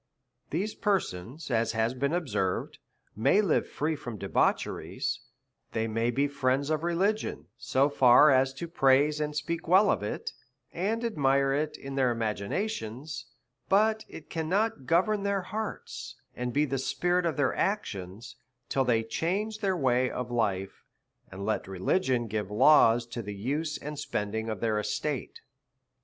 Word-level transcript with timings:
These 0.49 0.73
persons, 0.73 1.51
as 1.51 1.73
has 1.73 1.93
been 1.93 2.11
observed, 2.11 2.79
may 3.15 3.39
live 3.39 3.67
free 3.67 3.95
from 3.95 4.17
debaucheries; 4.17 5.19
they 5.73 5.87
may 5.87 6.09
be 6.09 6.27
fiiends 6.27 6.71
of 6.71 6.81
religion, 6.83 7.45
so 7.55 7.87
far, 7.87 8.31
as 8.31 8.51
to 8.55 8.67
praise 8.67 9.21
and 9.21 9.35
speak 9.35 9.67
well 9.67 9.91
of 9.91 10.01
it 10.01 10.31
and 10.73 11.05
admire 11.05 11.53
it 11.53 11.77
in 11.77 11.93
their 11.93 12.09
imaginations; 12.11 13.27
but 13.69 14.03
it 14.09 14.27
cannot 14.31 14.87
govern 14.87 15.21
their 15.21 15.43
hearts, 15.43 16.15
and 16.35 16.55
the 16.55 16.79
spirit 16.79 17.27
of 17.27 17.37
their 17.37 17.53
actions, 17.53 18.37
till 18.69 18.83
they 18.83 19.03
change 19.03 19.59
their 19.59 19.77
way 19.77 20.09
of 20.09 20.31
life, 20.31 20.83
and 21.31 21.45
let 21.45 21.67
religion 21.67 22.25
give 22.25 22.49
laws 22.49 23.05
to 23.05 23.21
the 23.21 23.35
use 23.35 23.77
and 23.77 23.99
spending 23.99 24.49
of 24.49 24.61
their 24.61 24.79
estates. 24.79 25.41